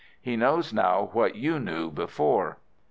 [0.19, 2.57] He knows now what you knew before.